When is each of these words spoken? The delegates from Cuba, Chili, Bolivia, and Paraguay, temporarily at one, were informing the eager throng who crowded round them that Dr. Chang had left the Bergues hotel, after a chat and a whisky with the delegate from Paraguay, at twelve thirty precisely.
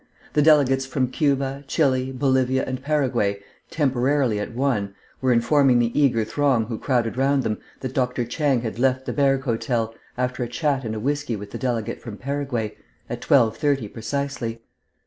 The 0.33 0.41
delegates 0.41 0.83
from 0.87 1.11
Cuba, 1.11 1.63
Chili, 1.67 2.11
Bolivia, 2.11 2.65
and 2.65 2.81
Paraguay, 2.81 3.39
temporarily 3.69 4.39
at 4.39 4.55
one, 4.55 4.95
were 5.21 5.31
informing 5.31 5.77
the 5.77 5.91
eager 5.93 6.25
throng 6.25 6.65
who 6.65 6.79
crowded 6.79 7.17
round 7.17 7.43
them 7.43 7.59
that 7.81 7.93
Dr. 7.93 8.25
Chang 8.25 8.61
had 8.61 8.79
left 8.79 9.05
the 9.05 9.13
Bergues 9.13 9.43
hotel, 9.45 9.93
after 10.17 10.43
a 10.43 10.47
chat 10.47 10.83
and 10.83 10.95
a 10.95 10.99
whisky 10.99 11.35
with 11.35 11.51
the 11.51 11.59
delegate 11.59 12.01
from 12.01 12.17
Paraguay, 12.17 12.75
at 13.11 13.21
twelve 13.21 13.57
thirty 13.57 13.87
precisely. 13.87 14.63